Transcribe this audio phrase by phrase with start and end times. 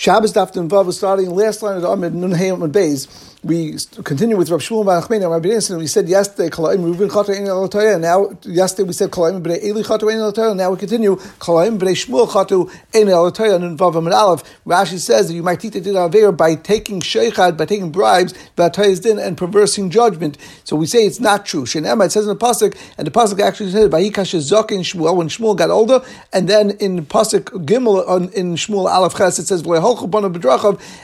[0.00, 3.26] Shabbos Daf Vav starting last line of the Amid Nun Hayim and Beis.
[3.42, 5.78] We continue with Rav Shmuel Bar Achmeni and Rabbi Nissen.
[5.78, 7.98] We said yesterday Kalaim Reuven Chata Ein Elotaya.
[7.98, 10.54] Now yesterday we said Kalaim Bnei Eli Chata Ein Elotaya.
[10.56, 14.42] Now we continue Kalaim Bnei Shmuel Chatu Ein Elotaya Nun Vav Amid Aleph.
[14.66, 19.02] Rashi says that you might teach it Aver by taking sheichad, by taking bribes, Vatayas
[19.02, 20.36] Din and perversing judgment.
[20.64, 21.64] So we say it's not true.
[21.64, 25.16] Shenema it says in the pasuk, and the pasuk actually says by Vayikash Zokin Shmuel
[25.16, 29.62] when Shmuel got older, and then in pasuk Gimel in Shmuel Aleph Ches it says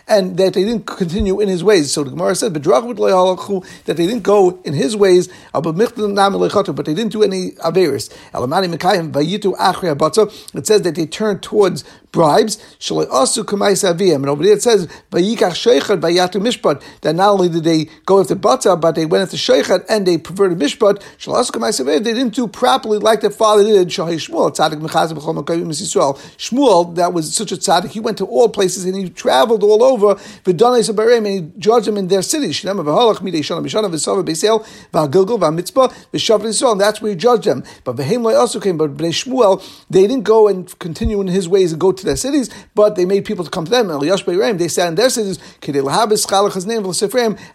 [0.08, 1.92] and that they didn't continue in his ways.
[1.92, 2.62] So the Gemara said that
[3.86, 8.10] they didn't go in his ways, but they didn't do any averis.
[10.54, 11.84] It says that they turned towards
[12.16, 12.58] bribes.
[12.88, 19.06] And over there it says that not only did they go after bata, but they
[19.06, 21.02] went after sheikhad and they perverted mishpat.
[21.86, 23.88] They didn't do properly like their father did.
[23.88, 24.56] Shmuel,
[26.46, 29.84] Shmuel, that was such a tzaddik, he went to all places and he traveled all
[29.84, 30.16] over.
[30.46, 32.64] And he judged them in their cities.
[32.64, 32.78] And
[36.80, 37.64] that's where he judged them.
[37.84, 38.00] But
[38.36, 38.78] also came.
[38.78, 42.48] But Shmuel, they didn't go and continue in his ways and go to their cities,
[42.74, 43.88] but they made people to come to them.
[43.98, 45.38] They sat in their cities,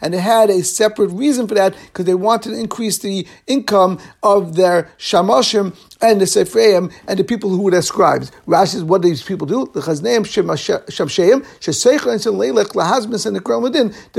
[0.02, 4.00] and they had a separate reason for that because they wanted to increase the income
[4.22, 8.32] of their shamashim and the Sephraim and the people who were their scribes.
[8.48, 9.70] Rashi says, what do these people do?
[9.74, 9.82] The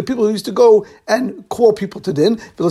[0.06, 2.64] people who used to go and call people to din, to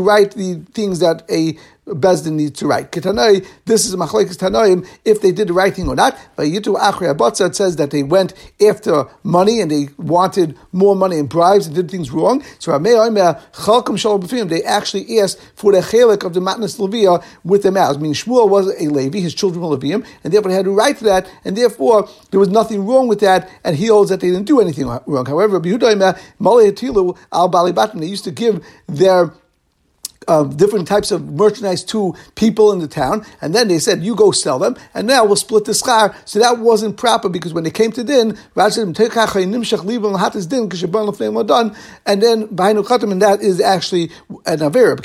[0.00, 2.92] write the things that a Bezdin needs to write.
[2.92, 6.16] Ketanai, this is a machlekes tanoim if they did the right thing or not.
[6.34, 8.32] But Yitu Achri Abatza it says that they went
[8.66, 12.42] after money and they wanted more money and bribes and did things wrong.
[12.58, 17.98] So Shalom they actually asked for the chelik of the Matnas Levia with their mouths.
[17.98, 20.96] Meaning Shmuel was a Levi, his children were Levium, and therefore they had a right
[20.96, 24.28] to that, and therefore there was nothing wrong with that, and he holds that they
[24.28, 25.26] didn't do anything wrong.
[25.26, 26.18] However, Yehuda
[27.32, 29.32] Al Bali they used to give their
[30.28, 34.14] uh, different types of merchandise to people in the town, and then they said, "You
[34.14, 36.14] go sell them," and now we'll split the schar.
[36.24, 38.72] So that wasn't proper because when they came to din, and
[42.22, 42.48] then
[43.12, 44.10] and that is actually
[44.46, 44.96] an avera.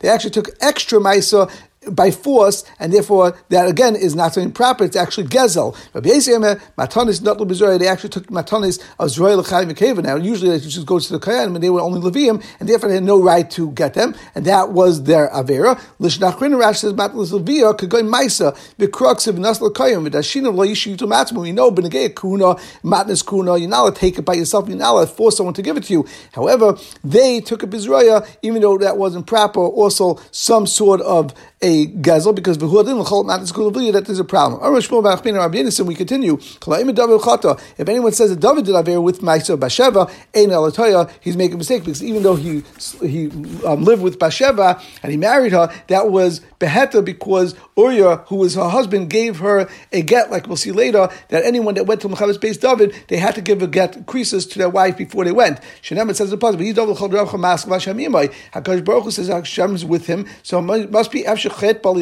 [0.00, 1.50] They actually took extra ma'isa
[1.88, 4.84] by force, and therefore that again is not something proper.
[4.84, 5.74] It's actually gezel.
[5.94, 11.12] Matanis not They actually took matanis of Zroy L'chaim Now usually they just go to
[11.12, 13.94] the kayan, and they were only levium, and therefore they had no right to get
[13.94, 15.80] them, and that was their avera.
[15.98, 18.54] Lishnachrin Rash says matanis levia go maisa
[18.92, 21.46] crux of nasl kayim v'dashinav lo yishu to matzmu.
[21.46, 23.56] You know benegay kuna matnas kuna.
[23.56, 24.68] You're not allowed to take it by yourself.
[24.68, 26.06] You're not allowed to force someone to give it to you.
[26.32, 29.60] However, they took a bizraya, even though that wasn't proper.
[29.60, 31.32] Also, some sort of
[31.62, 35.86] a gezel because that there's a problem.
[35.86, 36.38] We continue.
[36.40, 41.58] If anyone says that David did aver with Maisa Basheva, Ein Elatoya, he's making a
[41.58, 42.62] mistake because even though he
[43.02, 43.26] he
[43.64, 48.54] um, lived with Basheva and he married her, that was beheta because Uriah, who was
[48.54, 52.08] her husband, gave her a get, like we'll see later, that anyone that went to
[52.08, 55.32] Mechavis base David, they had to give a get creases to their wife before they
[55.32, 55.60] went.
[55.82, 61.10] Shenem says the puzzle, Hakadosh Baruch Hu says Hashem is with him, so it must
[61.10, 61.94] be Efshech chet bal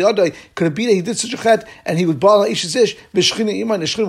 [0.55, 2.97] Could it be that he did such a chet and he was bal ishes ish
[3.15, 4.09] v'shchina iman with him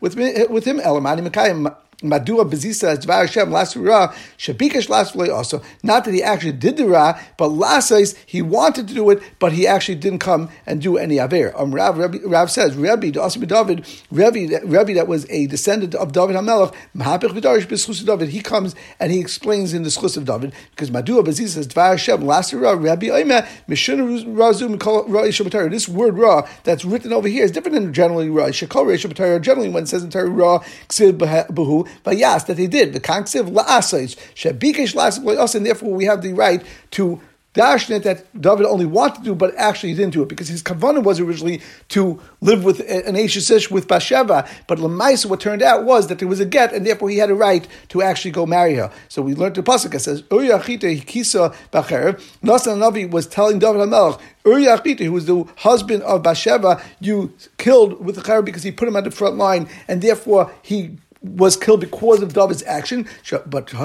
[0.00, 0.78] with with him?
[0.78, 5.62] Elamani mekayim Madua bezisa dvar Hashem lasura shabikash lasvlei also.
[5.82, 9.52] Not that he actually did the ra, but lasais he wanted to do it, but
[9.52, 11.58] he actually didn't come and do any aver.
[11.58, 16.12] Um, Rav, Rabbi, Rav says Rabbi also David Rabbi Rabbi that was a descendant of
[16.12, 18.28] David Hamelach mahapich v'darish b'schus David.
[18.28, 22.20] He comes and he explains in the schus of David because Madua bezisa dvar Hashem
[22.20, 24.76] lasura Rabbi Oima mishun razu
[25.08, 28.48] ra This word ra that's written over here is different than generally ra.
[28.48, 30.58] Shekol generally when it says in Torah ra
[30.88, 32.92] ksiv behu Vayas that they did.
[32.92, 37.20] The kanksiv la'asais shebikesh la'asais and therefore we have the right to
[37.56, 40.62] dashnet that David only wanted to do, but actually he didn't do it because his
[40.62, 44.46] kavanah was originally to live with an Ashish with Bathsheba.
[44.66, 47.30] But Lamaisa, what turned out was that there was a get, and therefore he had
[47.30, 48.92] a right to actually go marry her.
[49.08, 49.94] So we learned the pasuk.
[49.94, 52.20] It says Uriyachita Hikisa Bacher.
[52.42, 58.04] Nasan Navi was telling David Hamelach Uriah who was the husband of Bathsheba, you killed
[58.04, 61.56] with the Cher because he put him at the front line, and therefore he was
[61.56, 63.08] killed because of David's action.
[63.46, 63.78] But since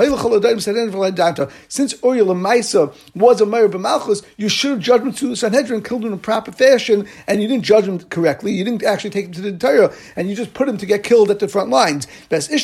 [2.04, 6.02] Uriel Lamaisa was a Meir B'Malchus, you should have judged him to the Sanhedrin, killed
[6.02, 8.52] him in a proper fashion, and you didn't judge him correctly.
[8.52, 11.04] You didn't actually take him to the Torah, and you just put him to get
[11.04, 12.08] killed at the front lines.
[12.30, 12.60] His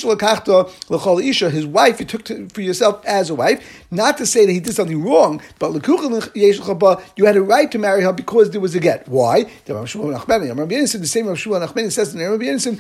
[1.66, 3.86] wife, you took to, for yourself as a wife.
[3.90, 5.74] Not to say that he did something wrong, but
[7.16, 9.08] you had a right to marry her because there was a get.
[9.08, 9.44] Why?
[9.66, 9.88] The
[11.08, 12.80] same Rav Shmuel says in Rabbi Yinson,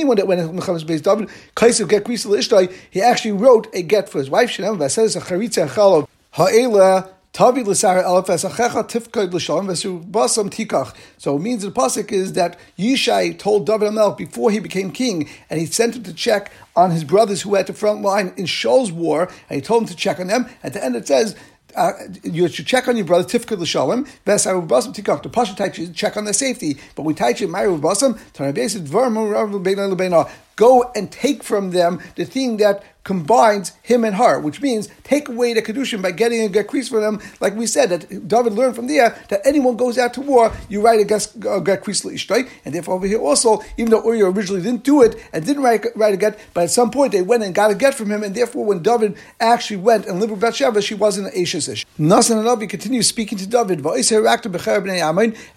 [0.00, 3.82] anyone that went to Mechamas Beis David, Kaisav get Krisa Ishtai, he actually wrote a
[3.82, 4.50] get for his wife.
[4.50, 7.10] Shenam Vasays Acharitza Chalav Ha'ela.
[7.32, 10.96] Tavi l'sar elef esachecha tifkod l'shalom v'su basam tikach.
[11.16, 15.28] So it means the pasuk is that Yishai told David Hamelch before he became king,
[15.48, 18.32] and he sent him to check on his brothers who were at the front line
[18.36, 20.48] in Shaul's war, and he told him to check on them.
[20.64, 21.36] At the end it says
[21.76, 24.06] uh, you should check on your brother tifkud l'shalom.
[24.26, 25.22] V'esaru basam tikach.
[25.22, 28.18] The pasha teaches check on their safety, but we basam.
[28.32, 34.16] Tanabesid v'armu rav l'beina Go and take from them the thing that combines him and
[34.16, 37.20] her, which means take away the kedushin by getting a gekris for them.
[37.40, 40.82] Like we said, that David learned from there that anyone goes out to war, you
[40.82, 45.02] write a gekris leishtay, and therefore over here also, even though Uriah originally didn't do
[45.02, 47.70] it and didn't write, write a get, but at some point they went and got
[47.70, 50.94] a get from him, and therefore when David actually went and lived with Bathsheba, she
[50.94, 51.86] wasn't an Ashes ish.
[51.98, 53.80] Nasan Anavi continues speaking to David,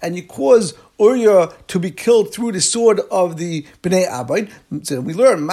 [0.02, 4.48] and you cause Uriah to be killed through the sword of the Bnei Abain.
[4.86, 5.48] So we learn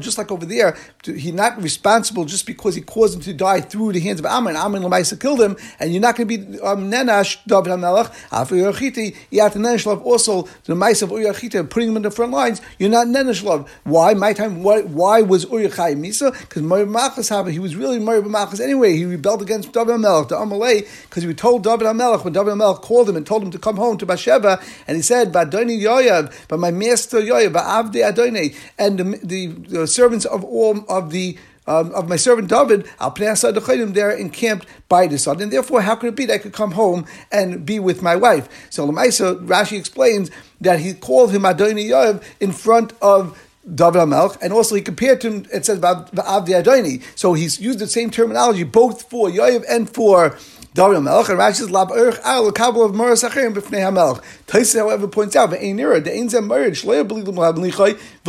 [0.00, 3.92] just like over there, he's not responsible just because he caused him to die through
[3.92, 4.56] the hands of Ammon.
[4.56, 8.14] Ammon Lamaisa killed him, and you're not going to be um, Nenash David Hamelach.
[8.32, 12.60] After Yochiti, Yataneshalav also the mice of Uriachita, putting him in the front lines.
[12.78, 13.68] You're not Neneshalav.
[13.84, 14.14] Why?
[14.14, 14.62] My time.
[14.62, 16.38] Why, why was Uriachai Misa?
[16.38, 17.52] Because Machas happened.
[17.52, 18.96] He was really Machas anyway.
[18.96, 22.82] He rebelled against David Hamelach, the Amalei, because he told David Hamelach when David Hamelach
[22.82, 26.32] called him and told him to come home to Bathsheba, and he said, "Badoni Yoav,
[26.48, 31.38] but my master Yoav, Avde Adoni, and the, the, the, servants of all of the."
[31.66, 35.96] Um, of my servant David, al pnei there encamped by the sun, and therefore, how
[35.96, 38.48] could it be that I could come home and be with my wife?
[38.70, 40.30] So Lamaisa Rashi explains
[40.62, 45.20] that he called him Adoni Yoav in front of David Hamelch, and also he compared
[45.20, 47.02] to him, it says about Avdi Adoni.
[47.14, 50.38] So he's used the same terminology both for Yoav and for
[50.74, 54.22] David Melch, and Rashi says, Al, Kabul of Moras Acherim B'fnei HaMelch.
[54.46, 57.56] Taisa, however, points out, Ve'ein Nira, the Ein Zem Merid, Shleya B'li L'Mlab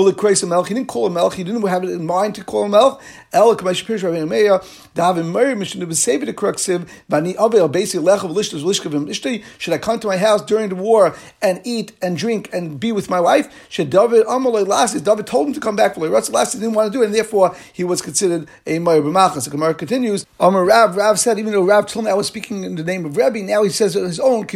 [0.05, 2.71] HaMelch, he didn't call him Melch, he didn't have it in mind to call him
[2.71, 2.99] Melch,
[3.33, 4.63] El, Kamash Pirish Rabbeinu Meya,
[4.93, 9.77] David Merid, Mishnah B'Sevi the Kruxiv, V'ani Avel, Basi Lechav Lishtav Lishkavim Ishtay, should I
[9.77, 13.19] come to my house during the war and eat and drink and be with my
[13.19, 13.67] wife?
[13.69, 16.97] Should David Amalei Lasis, David told him to come back, Ratz Lasis didn't want to
[16.97, 19.45] do it, and therefore he was considered a Meir B'Machas.
[19.45, 22.63] The Gemara continues, Amar Rav, Rav said, even though Rav told me I was speaking
[22.63, 24.47] in the name of Rebbe, now he says on his own,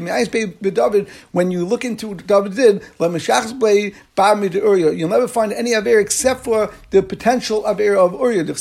[1.31, 2.81] when you look into what David did,
[4.17, 8.53] you'll never find any Aver except for the potential Aver of Uriah, the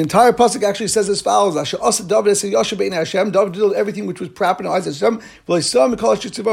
[0.00, 4.74] entire Pasuk actually says as follows, Hashem, David did everything which was proper in the
[4.74, 5.58] eyes of Hashem, Well,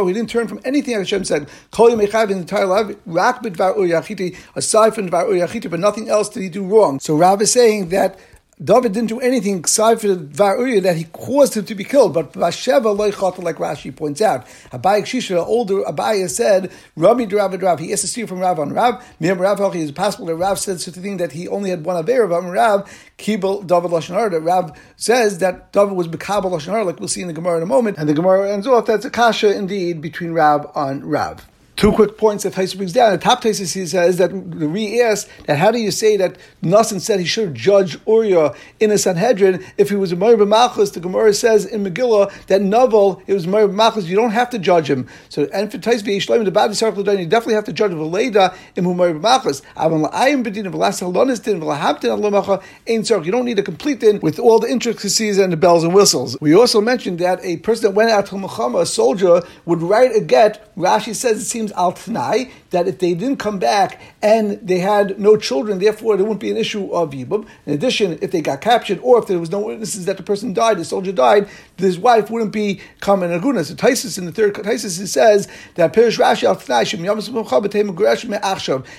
[0.08, 1.50] he didn't turn from anything Hashem said.
[1.78, 6.64] in the entire life, Hachiti, aside from Var Uriah but nothing else did he do
[6.64, 7.00] wrong.
[7.00, 8.20] So Rav is saying that
[8.62, 12.14] David didn't do anything aside for the Var that he caused him to be killed.
[12.14, 17.80] But Bathsheba loichata, like Rashi points out, Abai Shisha, older Abai said, Rami Rav Rav.
[17.80, 19.04] He asked to see from Rav on Rav.
[19.20, 21.98] Miyam Rav is possible that Rav said such a thing that he only had one
[21.98, 22.90] Aver of Rav.
[23.18, 27.34] Kibel David That Rav says that David was Bekabel Lashon like we'll see in the
[27.34, 27.98] Gemara in a moment.
[27.98, 31.48] And the Gemara ends off that's a kasha indeed between Rav on Rav.
[31.76, 33.12] Two quick points that Taisa brings down.
[33.14, 36.38] The top Taisa he says that the re asks that how do you say that
[36.62, 40.92] Nassan said he should judge Uriah in a Sanhedrin if he was a Moir Malchus?
[40.92, 44.06] The Gemara says in Megillah that Novel it was Moir Malchus.
[44.06, 45.10] You don't have to judge him.
[45.30, 48.84] So and for Taisa Yishleim the Bab Circle you definitely have to judge Veleda in
[48.84, 49.62] Moir Malchus.
[49.76, 50.04] Avam
[50.44, 54.60] Bedin Velas Halonis Din Velahaptin Alamacha Ein You don't need a complete din with all
[54.60, 56.38] the intricacies and the bells and whistles.
[56.40, 60.16] We also mentioned that a person that went out to Muhammad, a soldier, would write
[60.16, 60.76] a get.
[60.76, 64.80] Rashi says it seems seems al tnai that if they didn't come back and they
[64.80, 67.48] had no children, therefore there wouldn't be an issue of yibum.
[67.66, 70.54] In addition, if they got captured or if there was no witnesses that the person
[70.54, 73.64] died, the soldier died, his wife wouldn't be come an aguna.
[73.64, 76.84] So Taisus in the third Taisus it says that Pirish Rashi al tnai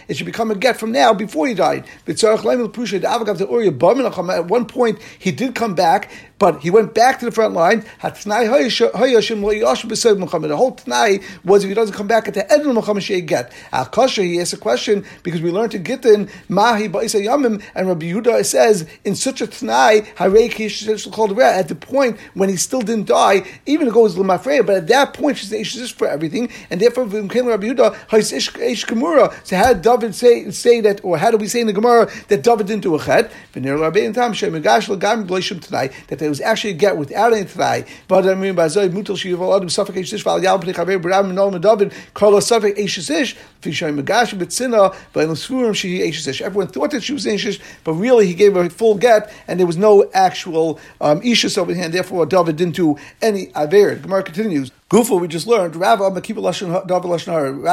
[0.08, 1.84] it should become a get from now before he died.
[2.06, 2.22] At
[4.48, 7.84] one point he did come back, but he went back to the front line.
[8.02, 8.10] The
[10.56, 13.52] whole Tanai was if he doesn't come back at the end of the Muhammad get.
[13.72, 17.88] Al Kasha, he asks a question because we learned to Gittin, Mahi Ba'isa Yamim, and
[17.88, 20.02] Rabbi Yehuda says, in such a Tanai,
[21.12, 24.86] called at the point when he still didn't die, even it goes Lamafreya, but at
[24.88, 28.84] that point she's Ishish for everything, and therefore Rabbi Yehuda, Ish.
[29.44, 32.10] So how did David say, say that, or how do we say in the Gemara
[32.28, 33.30] that David didn't do a chet?
[33.52, 33.62] That
[36.18, 37.88] there was actually a get without any tonight.
[38.08, 41.32] But I mean, by Zoy Mutal Shival Adam Suffolk Ish Val Yal Pnei Chaver Bram
[41.34, 43.36] Noam David Carlos Suffolk Ish Ish
[46.40, 49.58] Everyone thought that she was Ish but really he gave her a full get, and
[49.58, 53.96] there was no actual um, Ishus over here, and therefore David didn't do any Aver.
[53.96, 54.70] Gemara continues.
[54.90, 55.98] Gufo, we just learned, Rav.
[55.98, 56.12] Rav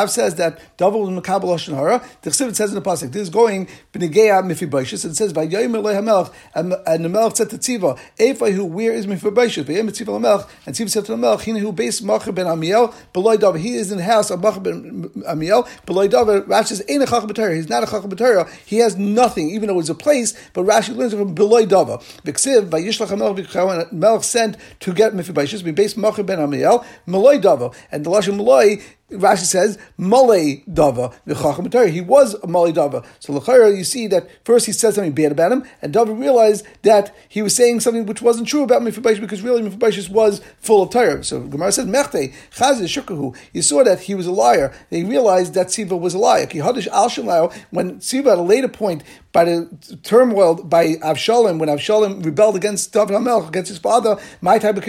[0.09, 2.01] says that David was Makabal Lashon Hara.
[2.21, 5.75] The Chsivit says in the Pasuk, this is going, B'negeya Mephibosheth, and it says, Vayayim
[5.75, 9.67] Eloi HaMelech, and the Melech said to Tziva, Ephai where is Mephibosheth?
[9.67, 12.93] Vayayim Tziva HaMelech, and Tziva said to the Melech, Hine who base Macher ben Amiel,
[13.11, 16.81] Beloy David, he is in the house of Macher ben Amiel, Beloy David, Rav says,
[16.89, 19.89] Ein a Chacham B'Torah, he's not a Chacham B'Torah, he has nothing, even though it's
[19.89, 21.99] a place, but Rashi learns from Beloy David.
[22.23, 27.73] V'ksiv, Vayishlach HaMelech Melech sent to get Mephibosheth, be base Macher ben Amiel, Meloy Dava.
[27.91, 33.05] and the Lashon Maloi Rashi says Malay Dava v'chacham He was a Malay Dava.
[33.19, 36.65] So l'chayra, you see that first he said something bad about him, and Dava realized
[36.83, 40.83] that he was saying something which wasn't true about Mephibosheth because really Mephibosheth was full
[40.83, 41.23] of Torah.
[41.23, 43.35] So Gemara says Mechte Chazir Shukahu.
[43.53, 44.73] You saw that he was a liar.
[44.89, 46.45] They realized that Siva was a liar.
[46.45, 51.69] Ki Hadish Al when Siva at a later point by the turmoil by Avshalom, when
[51.69, 54.83] Avshalom rebelled against David Hamelch, against his father, my type of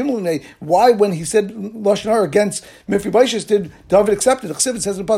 [0.59, 4.49] why when he said Lashon Hara against Mephibosheth did David accepted.
[4.49, 5.13] The Chassid says in the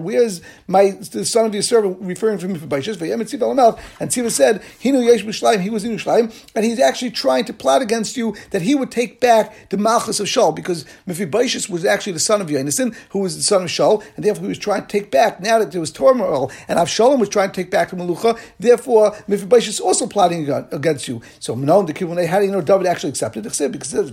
[0.00, 3.00] Where is my the son of your servant referring to Mephibosheth?
[3.02, 7.44] And Tziva said, He knew Yesh B'Shleim, he was in Yerushalayim, and he's actually trying
[7.44, 11.68] to plot against you that he would take back the Malchus of Shaul, because Mephibosheth
[11.68, 14.48] was actually the son of Yonasan, who was the son of Shaul, and therefore he
[14.48, 17.54] was trying to take back, now that there was turmoil, and Avshalom was trying to
[17.54, 21.20] take back the Malucha, therefore Mephibosheth is also plotting against you.
[21.40, 23.42] So, no, the Kivunei, how do you know David actually accepted?
[23.42, 24.10] Because it says,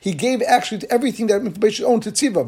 [0.00, 2.46] he gave gave actually to everything that Mephibosheth owned to Tziva.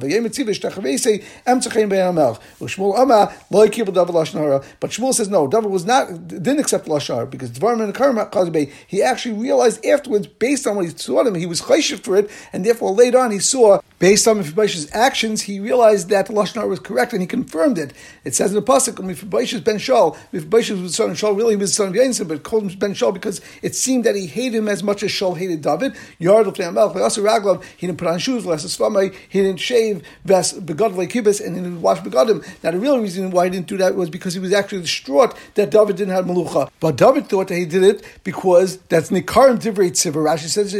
[4.80, 9.02] But Shmuel says no, David was not didn't accept lashon because Dvarim and Karim he
[9.02, 12.64] actually realized afterwards, based on what he saw him, he was chayshiv for it, and
[12.64, 16.78] therefore later on he saw, based on Mephibosheth's actions, he realized that the lashon was
[16.80, 17.92] correct and he confirmed it.
[18.24, 21.56] It says in the pasuk, Mephibosheth ben Shaul, Mephibosheth was son of Shaul, really he
[21.56, 24.58] was son of Yonson, but called him ben Shaul because it seemed that he hated
[24.58, 25.94] him as much as Shaul hated David.
[26.18, 30.94] Yard of Raglov, he didn't put on shoes, less a he didn't shave, ves begod
[31.08, 32.46] kibbutz, and he didn't wash begodim.
[32.62, 35.34] Now the real reason why he didn't do that was because he was actually distraught
[35.54, 36.70] that David didn't have malucha.
[36.80, 40.18] But David thought that he did it because that's nikarim divrei tziva.
[40.18, 40.72] Rashi says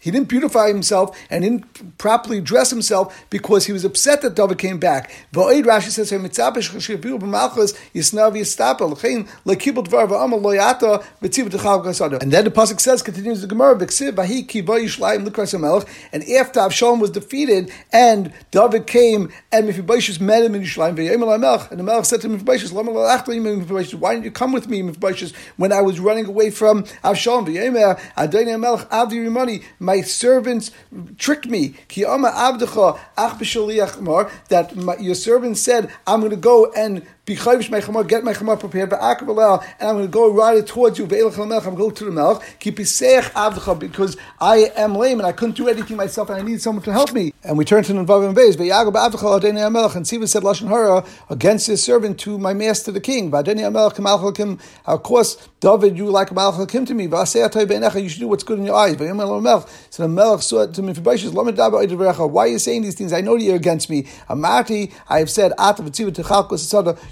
[0.00, 0.87] He didn't beautify himself
[1.30, 5.10] and didn't properly dress himself because he was upset that David came back.
[5.32, 6.24] Rashi says And
[12.32, 13.78] then the pasuk says continues the Gemara
[16.12, 21.70] and after Avshalom was defeated, and David came, and Mephibosheth met him in Yishlayim, Melech,
[21.70, 25.80] and the Melech said to Mephibosheth, why didn't you come with me, Mephibosheth, when I
[25.80, 27.48] was running away from Avshalom?
[29.78, 30.70] My servants
[31.16, 31.74] tricked me.
[34.48, 38.96] That my, your servant said, I'm going to go and get my chamar prepared, by
[38.96, 41.04] akaballah, and I'm going to go ride it towards you.
[41.04, 42.42] I'm going to go to the melch.
[43.80, 46.92] Because I am lame and I couldn't do anything myself, and I need someone to
[46.92, 47.32] help me.
[47.44, 49.96] And we turn to the and Beis.
[49.96, 53.32] And Siva said lashon hara against his servant to my master the king.
[53.32, 57.04] Of course, David, you like Malchakim to me.
[58.02, 58.96] You should do what's good in your eyes.
[59.90, 63.12] So the melech said to me, Why are you saying these things?
[63.12, 64.04] I know you're against me.
[64.28, 65.52] Amati, I have said,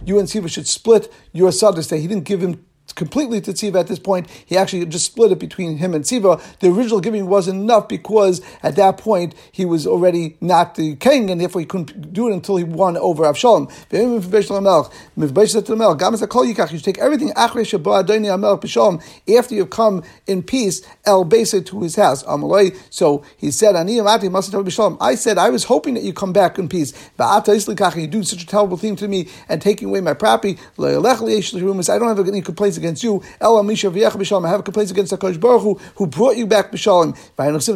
[0.06, 1.50] you and Siva should split your.
[1.88, 4.30] That he didn't give him completely to Tziva at this point.
[4.46, 6.40] He actually just split it between him and Tziva.
[6.60, 11.30] The original giving wasn't enough because at that point he was already not the king
[11.30, 13.70] and therefore he couldn't do it until he won over Avshalom.
[16.72, 17.60] You should take everything after
[19.54, 22.24] you've come in peace, El Besa to his house.
[22.90, 26.92] So he said, I said, I was hoping that you come back in peace.
[27.18, 30.58] You do such a terrible thing to me and taking away my property.
[30.78, 33.22] I don't have any complaints against against you.
[33.40, 34.46] Ella Misha B'Shalom.
[34.46, 37.16] I have complaints against Hakadosh Baruch Hu, who brought you back B'Shalom.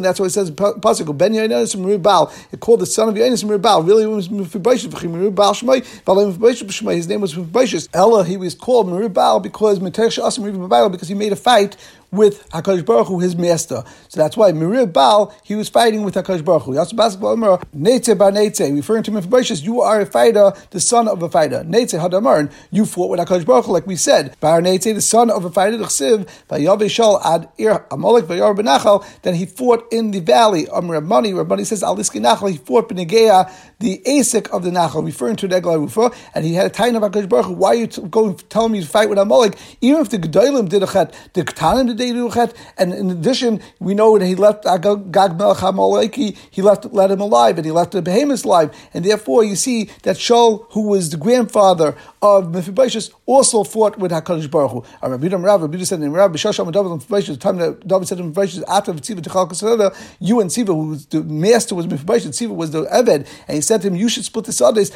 [0.01, 2.31] That's why it says Pasuk Ben Yonis Meribal.
[2.51, 3.85] It called the son of Yonis Meribal.
[3.85, 4.91] Really, it was Mephibosheth.
[4.91, 5.81] Meribal Shmei.
[6.05, 6.95] Shmei.
[6.95, 7.89] His name was Mephibosheth.
[7.93, 11.75] Ella, he was called Meribal because Metesh Asim Meribal because he made a fight
[12.11, 13.83] with Hakadosh Baruch Hu, his master.
[14.09, 16.73] So that's why Mirib Baal he was fighting with Hakadosh Baruch Hu.
[16.73, 19.63] That's basketball Netze bar Netze, referring to Mephibosheth.
[19.63, 21.63] You are a fighter, the son of a fighter.
[21.63, 24.35] Netze Hadamar, you fought with Hakadosh Baruch Hu, like we said.
[24.39, 25.77] Bar Netze, the son of a fighter.
[25.77, 29.05] Chsiv Vayavishal ad Ir Amalek Vayar Benachal.
[29.21, 30.67] Then he fought in the valley.
[30.69, 32.51] Um, Rabbani, Rabbani says Aliski Nachal.
[32.51, 36.65] He fought Benegea, the Asik of the Nachal, referring to Negla Rufa, and he had
[36.65, 37.53] a time of Hakadosh Baruch Hu.
[37.53, 39.57] Why are you going telling me to fight with Amalek?
[39.79, 42.93] Even if the Gedolim did a chet, the Ketanim did they do a chet, and
[42.93, 47.57] in addition, we know that he left Gag Melech Hamaleki, he left let him alive,
[47.57, 51.17] and he left the behemoths alive, and therefore you see that Shaul, who was the
[51.17, 54.83] grandfather of Mephibosheth, also fought with Hakadosh Baruch Hu.
[55.01, 58.19] Rabbi Rav, Rabbi said in Rabbi Shasham and David Mephibosheth, the time that David said
[58.19, 62.31] to Mephibosheth after Tziva Techal Kasada, you and Tziva, who was the master was Mephibosheth,
[62.31, 64.91] Tziva was the Eved, and he said to him, you should split the Sades.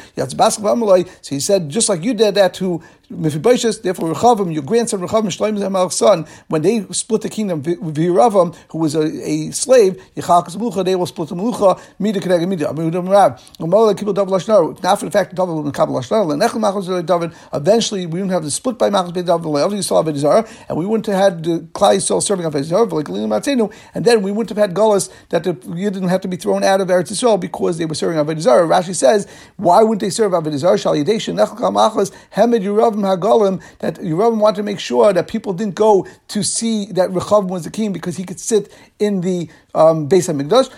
[1.22, 5.26] So he said, just like you did that to Mephibosheth, therefore Rechavim, your grandson Rechavim,
[5.26, 10.56] Shloim Zamal's son, when they split the kingdom, Viravam, who was a, a slave, Yichakas
[10.56, 12.66] Melucha, they will split the Melucha, Mida Kedeg Mida.
[12.66, 13.38] Amidim Rab.
[13.60, 17.06] Amalek Kibbutz David Lashnar, not for the fact that David will Kabbalah Lashnar, Lenechel Machos
[17.20, 20.86] David, eventually we wouldn't have the split by Machos David, Le'avdi Yisrael Avedizar, and we
[20.86, 24.58] wouldn't have had Klai Yisrael serving Avedizar, like Lilim Matzenu, and then we wouldn't have
[24.58, 27.78] had Gullus that the, you didn't have to be thrown out of Eretz Yisrael because
[27.78, 28.66] they were serving Avedizar.
[28.66, 30.80] Rashi says, why wouldn't they serve Avedizar?
[30.80, 35.52] Shal Yadei Nechel Kamachos, Hemed Yurav Hagalim, that Yerovam wanted to make sure that people
[35.52, 39.48] didn't go to see that Rechav was the king because he could sit in the
[39.74, 40.70] um, Beis Hamikdash,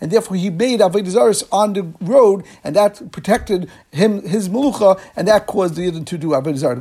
[0.00, 5.28] and therefore he made Avodah on the road, and that protected him, his Melucha, and
[5.28, 6.76] that caused the Yidden to do Avodah Zarah.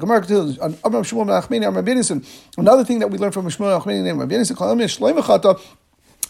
[2.58, 4.44] Another thing that we learned from Shmuel Achmeni named Rabbi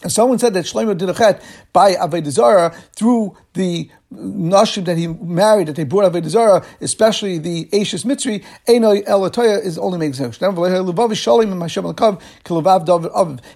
[0.06, 1.42] Someone said that Shlomo did a chet
[1.72, 7.38] by Avodah Zarah through the nashim that he married, that they brought Avodah Zarah, especially
[7.38, 10.36] the Ashes Mitzri, Einoi Elatoya is only making sense.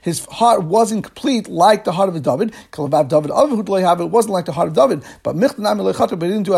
[0.03, 2.53] His heart wasn't complete like the heart of David.
[2.73, 5.05] David have it wasn't like the heart of David.
[5.23, 6.55] But but he didn't do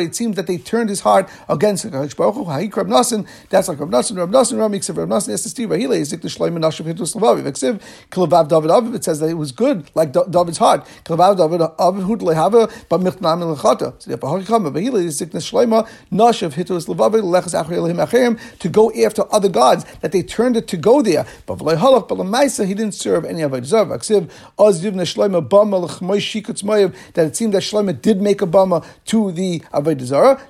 [0.00, 3.26] It seems that they turned his heart against Hakadosh.
[3.48, 3.78] That's like
[8.48, 10.84] David that it was good like David's heart.
[11.04, 11.16] To
[18.70, 21.26] go after other gods that they turned it to go there.
[21.46, 23.64] But he didn't serve any of it.
[23.64, 24.36] That
[27.16, 30.40] it seemed that Shlomo did make a bama to the Avodah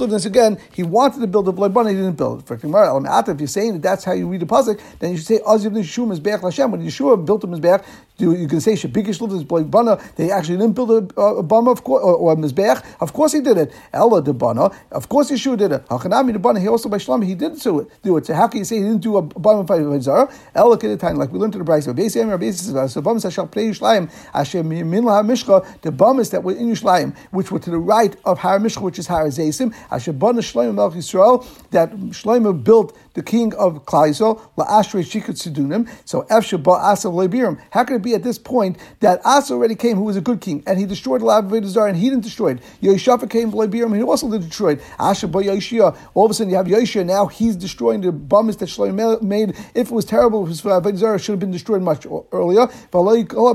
[0.00, 0.58] lived this again.
[0.72, 2.50] He wanted to build a blood bana, he didn't build it.
[2.50, 5.40] If you're saying that that's how you read the pasuk, then you should say.
[5.44, 7.80] When Yeshua built him as Beach,
[8.18, 10.00] you can say Shabikish lived Blake Bana.
[10.14, 12.82] They actually didn't build a, a, a of course, or, or a.
[13.00, 13.72] Of course he did it.
[13.92, 14.70] Ella de Bana.
[14.92, 15.86] Of course Yeshua did it.
[15.86, 16.60] Hachanami de Bana.
[16.60, 18.02] He also by Shlam he did do it.
[18.02, 18.26] Do it.
[18.26, 20.32] So how can you say he didn't do a Bama fight Zara?
[20.54, 21.88] Ella time like we learned to the Bryce.
[21.88, 24.10] Base Amir Base says so Bama shall play Yishlayim.
[24.32, 25.66] Asher min laha Mishcha.
[25.80, 28.98] The Bamas that were in Yishlayim, which were to the right of Har Mishcha, which
[29.00, 29.74] is Har Zaysim.
[29.90, 31.44] Asher Bana Shlayim Melch Yisrael.
[31.70, 35.88] That Shlayim built the king of Klaisel, La'ashrei Shikut Sidunim.
[36.04, 37.58] So Efsha Asa Lebirim.
[37.70, 40.40] How can it be at this point that Asa already came, who was a good
[40.40, 42.58] king, and he destroyed Vedazar, and he didn't destroy it?
[42.82, 44.82] Yeshua came Lebirim, and he also did destroy it.
[44.98, 45.96] Asher Ba Yeshua.
[46.14, 49.50] All of a sudden you have Yeshua, now he's destroying the bummies that Shlomo made.
[49.74, 52.68] If it was terrible, his uh, Vedazar should have been destroyed much earlier.
[52.92, 53.54] Oh,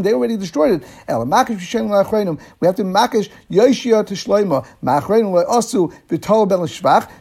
[0.00, 0.82] they already destroyed it.
[1.08, 4.66] We have to makish Yeshua to Shlomo.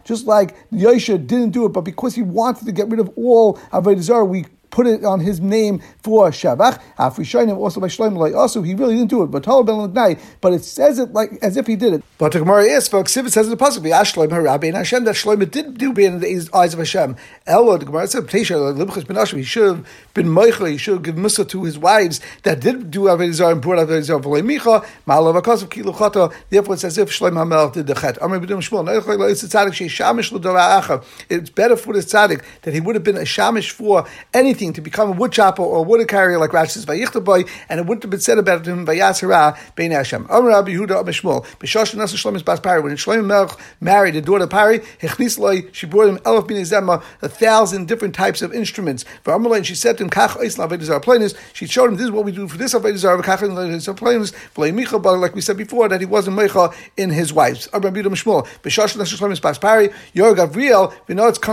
[0.03, 3.55] Just like Yosha didn't do it, but because he wanted to get rid of all
[3.71, 6.79] Avodah Zarah, we put it on his name for Shavach.
[6.97, 10.99] Afrishanim also by Shlomo also he really didn't do it, but Ben but it says
[10.99, 12.03] it like as if he did it.
[12.17, 15.03] But the Gemara is, folks, if it says in the pasuk, "Ashloim Harabi and Hashem,"
[15.05, 17.15] that Shlomo did do being in the eyes of Hashem.
[17.47, 20.69] Elo, the Gemara said, "Libchus He should have been Meichel.
[20.69, 23.79] He should have given Musa to his wives that did do Avodah Zarah and brought
[23.79, 24.19] Avodah Zarah.
[24.19, 26.33] V'lei Micha Ma'alav Akasav Kilu Chata.
[26.49, 28.17] Therefore, it's as if Shlomo Hamelach did the Chet.
[28.21, 28.89] Amar B'dim Shmuel.
[29.29, 33.17] It's a tzaddik sheishamish l'dorah It's better for the tzaddik that he would have been
[33.17, 36.51] a shamish for anything anything to become a wood chopper or a wood carrier like
[36.51, 40.25] Rashi says Vayichtaboy, and it wouldn't have been said about him Vayasera Bein Hashem.
[40.25, 44.43] Amar Rabbi Yehuda Amishmol B'shosh Nasa Shlomis Bas Pari when Shlomo Melch married a daughter
[44.43, 48.53] of Pari Hechnis Loi she brought him Elif Bin Zema a thousand different types of
[48.53, 49.05] instruments.
[49.23, 52.05] For Amalei and she said to him Kach Eisla Avedizar Plainus she showed him this
[52.05, 55.41] is what we do for this Avedizar Kach Eisla Plainus V'lei Micha but like we
[55.41, 57.69] said before that he wasn't Mecha in his wives.
[57.71, 60.93] Amar Rabbi Yehuda Amishmol B'shosh Nasa Shlomis Bas Pari Yor Gavriel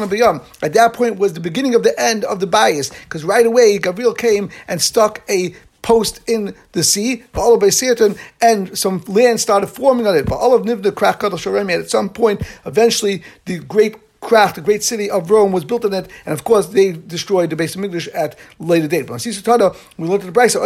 [0.03, 0.41] of beyond.
[0.63, 3.79] At that point was the beginning of the end of the bias because right away
[3.79, 9.41] Gabriel came and stuck a post in the sea, followed by Satan, and some land
[9.41, 10.27] started forming on it.
[10.27, 13.95] but all of nibnakrakutos shorami At some point, eventually, the great
[14.27, 17.51] craft, the great city of Rome was built on it, and of course they destroyed
[17.51, 19.07] the base of English at later date.
[19.07, 20.61] But we looked at the Brisa,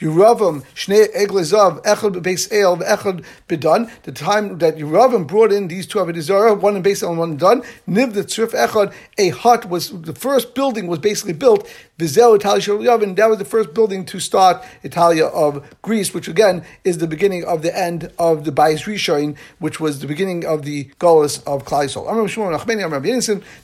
[0.00, 5.86] Yeravam, Shnei Eglezav, Echad Beis El, Echad Bedan, the time that Yeravam brought in these
[5.86, 9.30] two Avedizara, one in Beis El and one in Dan, Niv the Tzrif Echad, a
[9.30, 11.66] hut was, the first building was basically built,
[12.00, 16.64] Vizel Italia Yavin, that was the first building to start Italia of Greece, which again
[16.82, 20.62] is the beginning of the end of the Bayis Rishon, which was the beginning of
[20.62, 22.06] the Golas of Klaisol.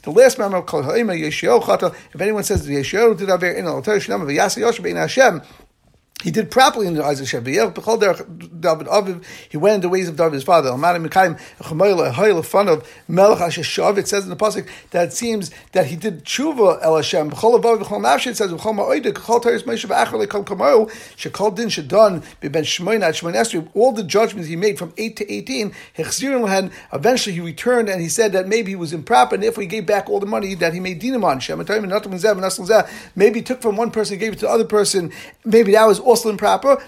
[0.03, 5.41] The last member of If anyone says the Yeshio did Aver in al Hashem,
[6.23, 7.45] he did properly in the eyes of Hashem.
[7.45, 7.57] He
[9.57, 10.69] went in the ways of David his father.
[10.69, 10.73] It
[14.07, 17.31] says in the pasuk that it seems that he did tshuva el Hashem.
[17.31, 18.51] It says
[23.73, 25.71] all the judgments he made from eight to eighteen.
[25.97, 29.85] Eventually he returned and he said that maybe he was improper, and if we gave
[29.85, 31.39] back all the money that he made dinam on
[33.15, 35.11] maybe he took from one person, gave it to the other person.
[35.45, 36.81] Maybe that was also improper.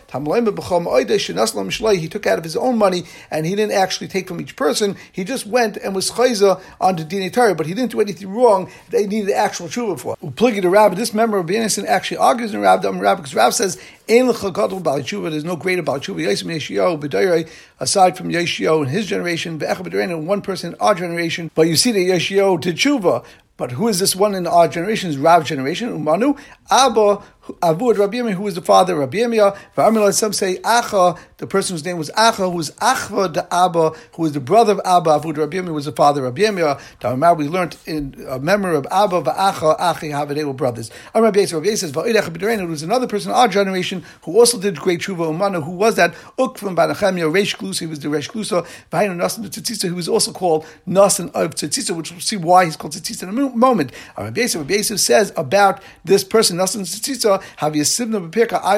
[2.00, 4.96] He took out of his own money and he didn't actually take from each person.
[5.12, 8.30] He just went and was chayza on the dinei Torah, but he didn't do anything
[8.34, 8.72] wrong.
[8.90, 10.16] They needed actual tshuva for.
[10.18, 10.96] Upligi the rabbi.
[10.96, 15.82] This member of Benison actually argues in Rab um, because Rab says there's no greater
[15.82, 17.50] Baal Tshuva.
[17.80, 21.52] Aside from Yeshio in his generation, and one person in our generation.
[21.54, 23.24] But you see that Yeshio did tshuva.
[23.58, 25.10] But who is this one in our generation?
[25.10, 25.90] Is Rav generation?
[25.90, 26.40] Umanu
[26.72, 27.22] Abba
[27.62, 30.14] Avud Rabbi Yirmiyah, who was the father of Rabbi Yirmiyah.
[30.14, 34.24] Some say Acha, the person whose name was Acha, who was Achva the Abba, who
[34.24, 35.20] was the brother of Abba.
[35.20, 37.38] Avud Rabbi Yirmiyah was the father of Rabbi Yirmiyah.
[37.38, 40.92] we learned in a memory of Abba, Va'acha, Achi, Havadeh were brothers.
[41.14, 44.78] And Rabbi Yisrael, says, Va'idech B'derenu, was another person in our generation who also did
[44.80, 45.64] great tshuva umana.
[45.64, 46.14] Who was that?
[46.38, 48.66] Ukvam Banachemia, Reish Klusa, he was the Reish Klusa.
[48.92, 52.76] V'hainu Nasan Tzitzisa, who was also called Nasan of Tzitzisa, which we'll see why he's
[52.76, 53.92] called Tzitzisa in a moment.
[54.18, 57.70] Rabbi Yisrael, Rabbi Yisrael says about this person, Nasan Tzitzisa, I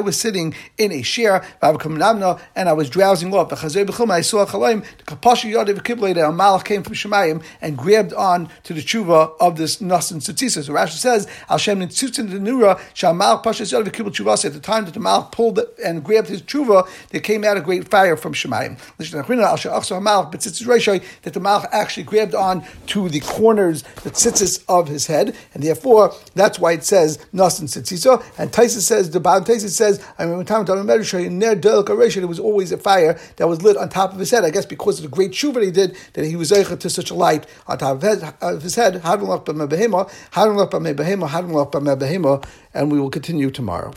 [0.02, 3.52] was sitting in a chair, and I was drowsing off.
[3.52, 8.74] I saw the kapashi yadav kibleda, a malach came from Shemayim and grabbed on to
[8.74, 10.64] the tshuva of this nasan tzitzisa.
[10.64, 14.46] So Rashi says, Hashem nitzutzin the nura, shamal pashas yadav kibbel tshuva.
[14.46, 17.62] At the time that the malach pulled and grabbed his tshuva, there came out a
[17.62, 18.78] great fire from Shemayim.
[18.98, 19.12] That
[21.34, 26.14] the malach actually grabbed on to the corners, the tzitzis of his head, and therefore
[26.34, 28.24] that's why it says nasan tzitzisa.
[28.38, 32.72] And Taisa says the bottom Taisa says I mean time their delicate it was always
[32.72, 34.44] a fire that was lit on top of his head.
[34.44, 37.12] I guess because of the great tshuva he did that he was able to such
[37.12, 39.02] a light on top of his, uh, of his head.
[42.74, 43.94] And we will continue tomorrow.